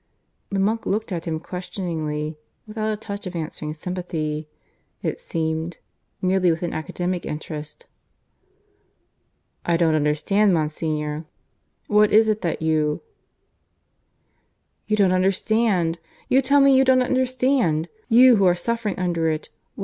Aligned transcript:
The 0.49 0.57
monk 0.59 0.87
looked 0.87 1.11
at 1.11 1.25
him 1.25 1.39
questioningly 1.39 2.35
without 2.65 2.91
a 2.91 2.97
touch 2.97 3.27
of 3.27 3.35
answering 3.35 3.75
sympathy, 3.75 4.47
it 5.03 5.19
seemed 5.19 5.77
merely 6.23 6.49
with 6.49 6.63
an 6.63 6.73
academic 6.73 7.23
interest. 7.23 7.85
"I 9.63 9.77
don't 9.77 9.93
understand, 9.93 10.55
Monsignor. 10.55 11.25
What 11.85 12.11
is 12.11 12.27
it 12.29 12.41
that 12.41 12.63
you" 12.63 13.03
"You 14.87 14.97
don't 14.97 15.11
understand! 15.13 15.99
You 16.29 16.41
tell 16.41 16.61
me 16.61 16.75
you 16.75 16.83
don't 16.83 17.03
understand! 17.03 17.87
You 18.09 18.37
who 18.37 18.45
are 18.45 18.55
suffering 18.55 18.97
under 18.97 19.29
it! 19.29 19.49